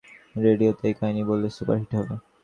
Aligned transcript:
রেডিওতে 0.35 0.83
এই 0.89 0.95
কাহিনী 0.99 1.21
বললে 1.29 1.47
সুপার 1.55 1.77
হিট 1.81 1.91
হবে। 1.99 2.15